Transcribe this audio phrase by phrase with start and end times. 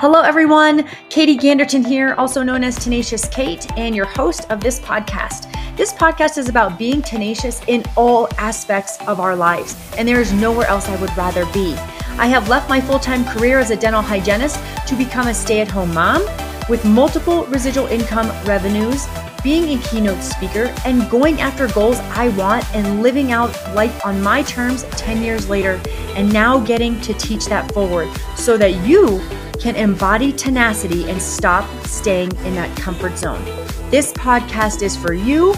[0.00, 0.88] Hello, everyone.
[1.10, 5.54] Katie Ganderton here, also known as Tenacious Kate, and your host of this podcast.
[5.76, 10.32] This podcast is about being tenacious in all aspects of our lives, and there is
[10.32, 11.74] nowhere else I would rather be.
[12.16, 15.60] I have left my full time career as a dental hygienist to become a stay
[15.60, 16.26] at home mom
[16.70, 19.06] with multiple residual income revenues,
[19.44, 24.22] being a keynote speaker, and going after goals I want and living out life on
[24.22, 25.78] my terms 10 years later,
[26.16, 29.20] and now getting to teach that forward so that you
[29.60, 33.44] can embody tenacity and stop staying in that comfort zone.
[33.90, 35.54] This podcast is for you.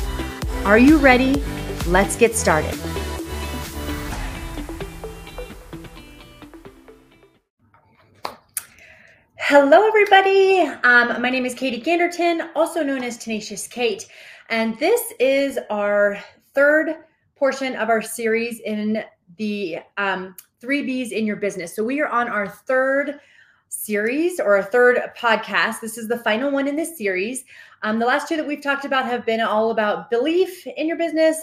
[0.64, 1.40] Are you ready?
[1.86, 2.74] Let's get started.
[9.36, 10.60] Hello, everybody.
[10.82, 14.08] Um, my name is Katie Ganderton, also known as Tenacious Kate,
[14.48, 16.18] and this is our
[16.54, 16.96] third
[17.36, 19.04] portion of our series in
[19.36, 21.76] the um, three B's in your business.
[21.76, 23.20] So we are on our third
[23.72, 25.80] series or a third podcast.
[25.80, 27.44] This is the final one in this series.
[27.82, 30.98] Um, the last two that we've talked about have been all about belief in your
[30.98, 31.38] business,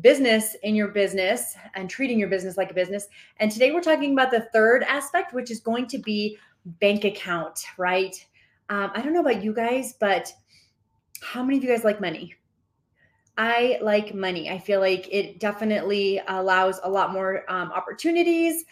[0.00, 3.08] business in your business, and treating your business like a business.
[3.38, 7.64] And today we're talking about the third aspect, which is going to be bank account,
[7.76, 8.14] right?
[8.68, 10.32] Um, I don't know about you guys, but
[11.20, 12.34] how many of you guys like money?
[13.36, 14.48] I like money.
[14.48, 18.64] I feel like it definitely allows a lot more um, opportunities.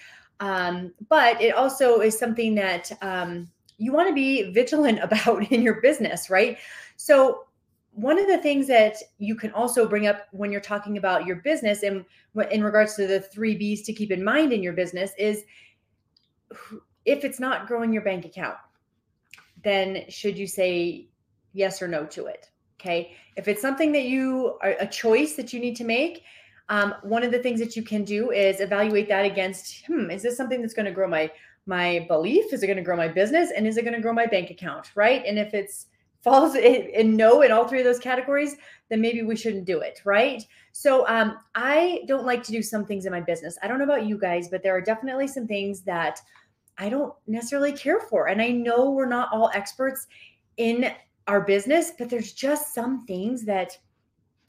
[0.44, 5.62] Um, but it also is something that um, you want to be vigilant about in
[5.62, 6.58] your business, right?
[6.96, 7.46] So,
[7.92, 11.36] one of the things that you can also bring up when you're talking about your
[11.36, 12.04] business and
[12.50, 15.44] in regards to the three B's to keep in mind in your business is
[17.04, 18.56] if it's not growing your bank account,
[19.62, 21.06] then should you say
[21.52, 22.50] yes or no to it?
[22.80, 23.14] Okay.
[23.36, 26.24] If it's something that you are a choice that you need to make,
[26.68, 30.22] um, one of the things that you can do is evaluate that against hmm is
[30.22, 31.30] this something that's going to grow my
[31.66, 32.52] my belief?
[32.52, 33.50] Is it going to grow my business?
[33.50, 35.22] And is it going to grow my bank account right?
[35.26, 35.86] And if it's
[36.22, 38.56] falls in, in, no in all three of those categories
[38.88, 40.42] then maybe we shouldn't do it right?
[40.72, 43.58] So um, i don't like to do some things in my business.
[43.62, 46.20] I don't know about you guys but there are definitely some things that
[46.78, 48.28] i don't necessarily care for.
[48.28, 50.06] And i know we're not all experts
[50.56, 50.92] in
[51.26, 53.76] our business but there's just some things that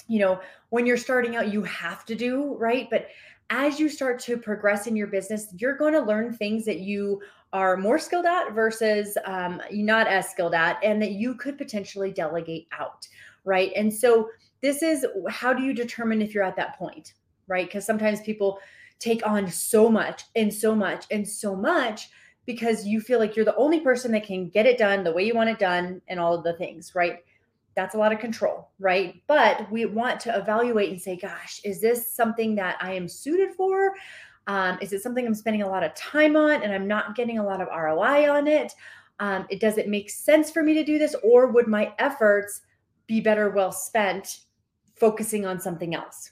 [0.08, 0.40] you know,
[0.70, 2.88] when you're starting out, you have to do, right?
[2.90, 3.08] But
[3.50, 7.22] as you start to progress in your business, you're going to learn things that you
[7.54, 12.12] are more skilled at versus um, not as skilled at, and that you could potentially
[12.12, 13.08] delegate out,
[13.44, 13.72] right?
[13.76, 14.30] And so,
[14.62, 17.14] this is how do you determine if you're at that point,
[17.48, 17.68] right?
[17.68, 18.60] Because sometimes people
[19.00, 22.10] take on so much and so much and so much
[22.46, 25.24] because you feel like you're the only person that can get it done the way
[25.26, 27.20] you want it done and all of the things, right?
[27.76, 29.22] That's a lot of control, right?
[29.28, 33.54] But we want to evaluate and say, gosh, is this something that I am suited
[33.54, 33.94] for?
[34.48, 37.40] Um, is it something I'm spending a lot of time on and I'm not getting
[37.40, 38.74] a lot of ROI on it?
[39.20, 42.62] Um, it does it make sense for me to do this, or would my efforts
[43.08, 44.40] be better well spent
[44.96, 46.32] focusing on something else?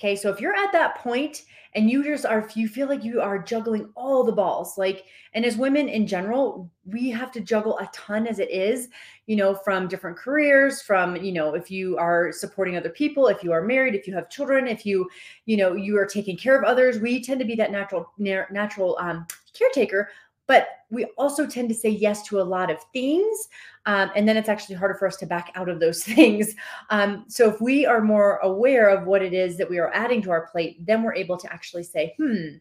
[0.00, 1.42] Okay, so if you're at that point
[1.74, 5.44] and you just are you feel like you are juggling all the balls like and
[5.44, 8.88] as women in general we have to juggle a ton as it is
[9.26, 13.44] you know from different careers from you know if you are supporting other people if
[13.44, 15.08] you are married if you have children if you
[15.46, 16.98] you know you are taking care of others.
[16.98, 20.08] We tend to be that natural natural um, caretaker
[20.50, 23.48] but we also tend to say yes to a lot of things.
[23.86, 26.56] Um, and then it's actually harder for us to back out of those things.
[26.90, 30.20] Um, so if we are more aware of what it is that we are adding
[30.22, 32.56] to our plate, then we're able to actually say, hmm,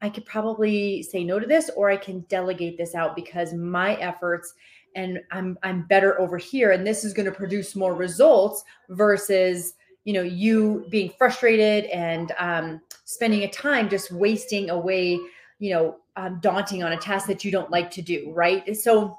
[0.00, 3.96] I could probably say no to this, or I can delegate this out because my
[3.96, 4.54] efforts
[4.96, 9.74] and I'm I'm better over here, and this is going to produce more results versus
[10.04, 15.20] you know you being frustrated and um, spending a time just wasting away
[15.60, 18.76] you know um, daunting on a task that you don't like to do right?
[18.76, 19.18] So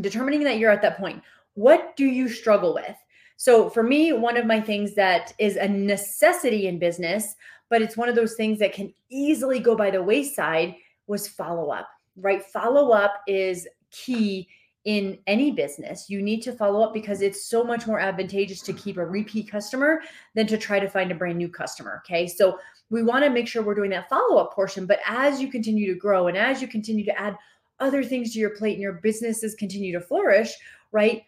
[0.00, 1.22] determining that you're at that point
[1.54, 2.96] what do you struggle with?
[3.36, 7.34] So for me one of my things that is a necessity in business
[7.68, 10.74] but it's one of those things that can easily go by the wayside
[11.06, 12.44] was follow up right?
[12.44, 14.48] Follow up is key
[14.84, 16.08] in any business.
[16.08, 19.50] You need to follow up because it's so much more advantageous to keep a repeat
[19.50, 20.00] customer
[20.34, 22.02] than to try to find a brand new customer.
[22.04, 22.26] Okay.
[22.26, 24.86] So we want to make sure we're doing that follow up portion.
[24.86, 27.36] But as you continue to grow and as you continue to add
[27.78, 30.52] other things to your plate and your businesses continue to flourish,
[30.92, 31.22] right,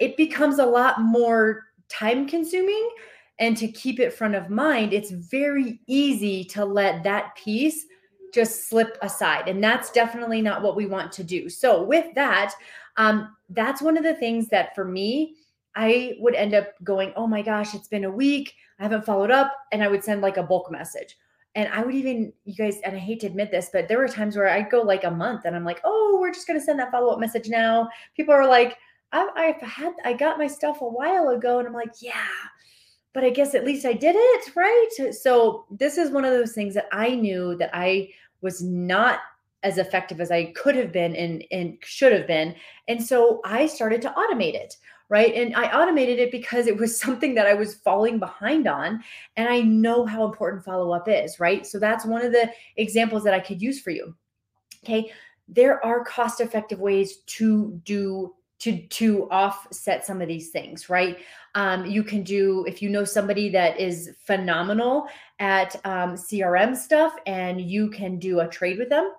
[0.00, 2.90] it becomes a lot more time consuming.
[3.38, 7.86] And to keep it front of mind, it's very easy to let that piece
[8.32, 9.48] just slip aside.
[9.48, 11.48] And that's definitely not what we want to do.
[11.48, 12.54] So, with that,
[12.96, 15.36] um, that's one of the things that for me,
[15.74, 18.54] I would end up going, oh my gosh, it's been a week.
[18.78, 19.52] I haven't followed up.
[19.72, 21.16] And I would send like a bulk message.
[21.56, 24.08] and I would even, you guys, and I hate to admit this, but there were
[24.08, 26.64] times where I'd go like a month and I'm like, oh, we're just going to
[26.64, 27.88] send that follow up message now.
[28.16, 28.78] People are like,
[29.12, 31.58] I've, I've had, I got my stuff a while ago.
[31.58, 32.12] And I'm like, yeah,
[33.12, 34.56] but I guess at least I did it.
[34.56, 35.12] Right.
[35.12, 38.10] So this is one of those things that I knew that I
[38.40, 39.20] was not
[39.62, 42.54] as effective as I could have been and, and should have been.
[42.88, 44.76] And so I started to automate it
[45.10, 45.34] right?
[45.34, 49.02] And I automated it because it was something that I was falling behind on.
[49.36, 51.66] And I know how important follow up is, right?
[51.66, 54.14] So that's one of the examples that I could use for you.
[54.82, 55.12] Okay.
[55.48, 61.18] There are cost effective ways to do to to offset some of these things right
[61.54, 65.06] um, you can do if you know somebody that is phenomenal
[65.40, 69.12] at um, crm stuff and you can do a trade with them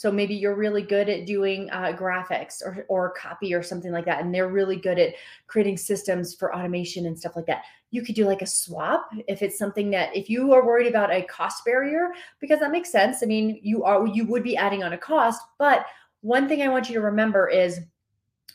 [0.00, 4.06] so maybe you're really good at doing uh, graphics or, or copy or something like
[4.06, 4.22] that.
[4.22, 5.12] And they're really good at
[5.46, 7.64] creating systems for automation and stuff like that.
[7.90, 11.12] You could do like a swap if it's something that if you are worried about
[11.12, 13.18] a cost barrier, because that makes sense.
[13.22, 15.84] I mean, you are you would be adding on a cost, but
[16.22, 17.80] one thing I want you to remember is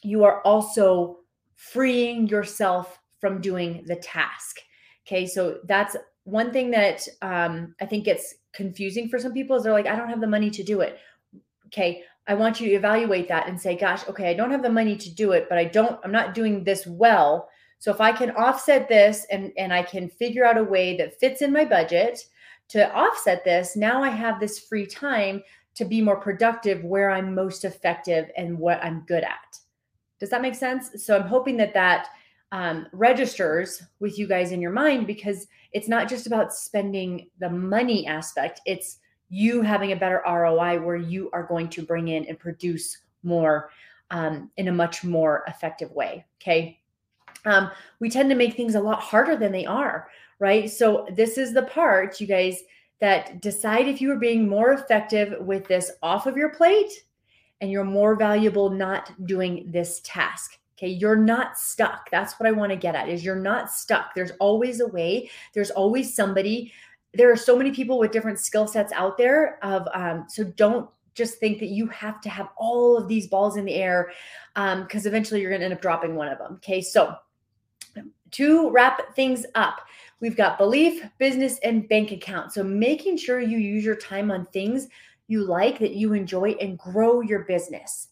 [0.06, 1.19] you are also
[1.56, 4.57] freeing yourself from doing the task.
[5.07, 9.63] Okay, so that's one thing that um, I think gets confusing for some people is
[9.63, 10.98] they're like, I don't have the money to do it.
[11.68, 14.69] Okay i want you to evaluate that and say gosh okay i don't have the
[14.69, 17.50] money to do it but i don't i'm not doing this well.
[17.80, 21.19] So if i can offset this and and i can figure out a way that
[21.19, 22.19] fits in my budget
[22.69, 25.44] to offset this now i have this free time
[25.75, 29.60] to be more productive where i'm most effective and what i'm good at
[30.19, 32.07] does that make sense so i'm hoping that that
[32.51, 37.50] um, registers with you guys in your mind because it's not just about spending the
[37.50, 42.25] money aspect it's you having a better ROI where you are going to bring in
[42.25, 43.69] and produce more
[44.12, 46.25] um, in a much more effective way.
[46.41, 46.79] Okay.
[47.45, 50.09] Um, we tend to make things a lot harder than they are,
[50.39, 50.69] right?
[50.69, 52.63] So, this is the part, you guys,
[53.00, 56.91] that decide if you are being more effective with this off of your plate
[57.65, 60.59] and you're more valuable not doing this task.
[60.77, 62.12] Okay, you're not stuck.
[62.12, 64.13] That's what I want to get at is you're not stuck.
[64.13, 65.31] There's always a way.
[65.56, 66.71] There's always somebody
[67.15, 70.89] there are so many people with different skill sets out there of um, so don't
[71.13, 74.12] just think that you have to have all of these balls in the air
[74.53, 77.15] because um, eventually you're going to end up dropping one of them okay so
[78.31, 79.79] to wrap things up
[80.19, 84.45] we've got belief business and bank account so making sure you use your time on
[84.47, 84.89] things
[85.27, 88.10] you like that you enjoy and grow your business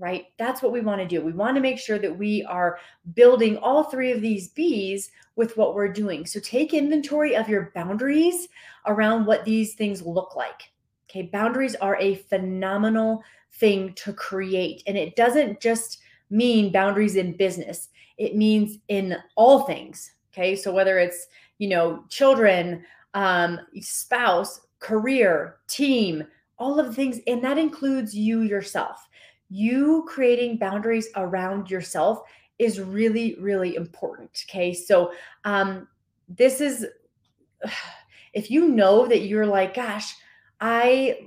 [0.00, 0.28] right?
[0.38, 1.20] That's what we want to do.
[1.20, 2.78] We want to make sure that we are
[3.14, 6.24] building all three of these B's with what we're doing.
[6.24, 8.48] So take inventory of your boundaries
[8.86, 10.72] around what these things look like.
[11.08, 13.22] Okay, boundaries are a phenomenal
[13.52, 14.82] thing to create.
[14.86, 15.98] And it doesn't just
[16.30, 20.12] mean boundaries in business, it means in all things.
[20.32, 21.26] Okay, so whether it's,
[21.58, 26.24] you know, children, um, spouse, career, team,
[26.60, 29.08] all of the things, and that includes you yourself.
[29.48, 32.22] You creating boundaries around yourself
[32.60, 34.72] is really really important okay?
[34.74, 35.12] So
[35.44, 35.88] um
[36.28, 36.86] this is
[38.32, 40.14] if you know that you're like gosh
[40.60, 41.18] i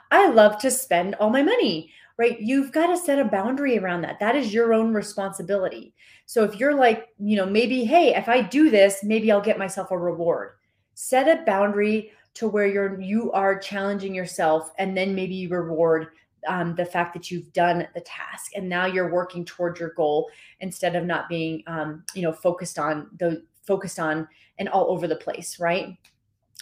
[0.12, 2.40] i love to spend all my money right?
[2.40, 4.20] You've got to set a boundary around that.
[4.20, 5.94] That is your own responsibility.
[6.26, 9.58] So if you're like you know maybe hey if i do this maybe i'll get
[9.58, 10.52] myself a reward.
[10.94, 16.08] Set a boundary to where you're you are challenging yourself and then maybe you reward
[16.46, 20.28] um, the fact that you've done the task and now you're working towards your goal
[20.60, 25.06] instead of not being um, you know focused on the focused on and all over
[25.06, 25.96] the place right?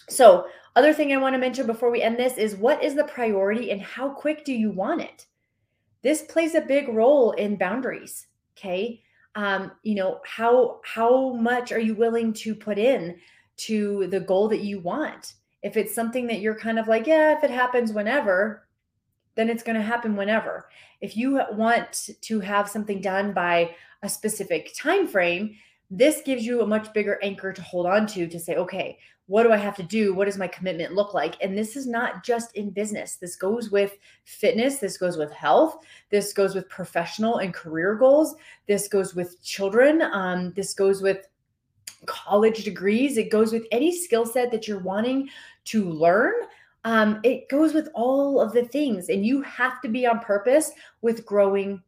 [0.09, 3.05] So other thing i want to mention before we end this is what is the
[3.05, 5.27] priority and how quick do you want it?
[6.03, 8.27] This plays a big role in boundaries
[8.57, 9.03] okay?
[9.35, 13.17] Um, you know how how much are you willing to put in
[13.57, 17.37] to the goal that you want if it's something that you're kind of like yeah
[17.37, 18.67] if it happens whenever
[19.35, 20.69] then it's going to happen whenever.
[21.01, 25.57] If you want to have something done by a specific time frame,
[25.91, 29.45] this gives you a much bigger anchor to hold on to to say, okay, what
[29.45, 30.15] do I have to do?
[30.15, 31.37] What does my commitment look like?
[31.41, 33.17] And this is not just in business.
[33.17, 35.79] This goes with fitness, this goes with health,
[36.11, 38.35] this goes with professional and career goals,
[38.67, 41.29] this goes with children, um, this goes with
[42.07, 45.29] college degrees, it goes with any skill set that you're wanting
[45.67, 46.35] to learn.
[46.85, 50.73] Um, it goes with all of the things and you have to be on purpose
[51.01, 51.81] with growing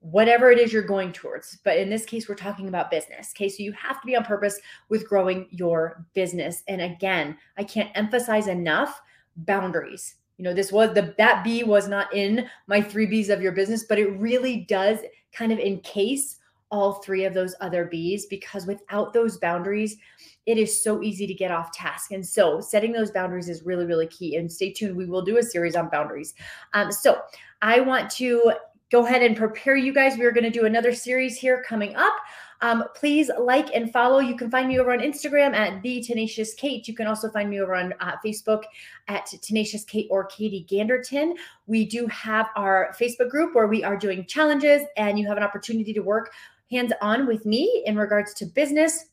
[0.00, 1.58] whatever it is you're going towards.
[1.64, 3.48] But in this case we're talking about business okay?
[3.48, 4.58] So you have to be on purpose
[4.88, 6.62] with growing your business.
[6.68, 9.00] And again i can't emphasize enough
[9.36, 10.14] boundaries.
[10.38, 13.52] You know this was the that b was not in my three b's of your
[13.52, 15.00] business but it really does
[15.32, 16.37] kind of encase
[16.70, 19.96] all three of those other b's because without those boundaries
[20.48, 22.10] it is so easy to get off task.
[22.10, 24.36] And so setting those boundaries is really, really key.
[24.36, 24.96] And stay tuned.
[24.96, 26.32] We will do a series on boundaries.
[26.72, 27.20] Um, so
[27.60, 28.54] I want to
[28.90, 30.16] go ahead and prepare you guys.
[30.16, 32.14] We're going to do another series here coming up.
[32.62, 34.20] Um, please like and follow.
[34.20, 36.88] You can find me over on Instagram at the Tenacious Kate.
[36.88, 38.62] You can also find me over on uh, Facebook
[39.08, 41.34] at Tenacious Kate or Katie Ganderton.
[41.66, 45.44] We do have our Facebook group where we are doing challenges, and you have an
[45.44, 46.32] opportunity to work
[46.70, 49.06] hands on with me in regards to business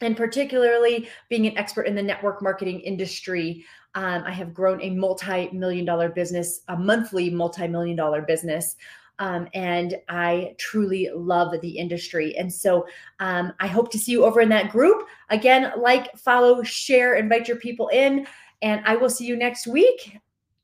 [0.00, 3.64] and particularly being an expert in the network marketing industry.
[3.94, 8.76] Um, I have grown a multi million dollar business, a monthly multi million dollar business.
[9.18, 12.36] Um, and I truly love the industry.
[12.36, 12.86] And so
[13.20, 15.06] um, I hope to see you over in that group.
[15.30, 18.26] Again, like, follow, share, invite your people in.
[18.62, 20.18] And I will see you next week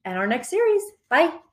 [0.05, 0.83] at our next series.
[1.09, 1.48] Bye.